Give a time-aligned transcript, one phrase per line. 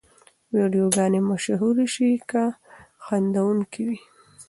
[0.55, 2.43] ویډیوګانې مشهورې شي که
[3.05, 3.99] خندوونکې وي.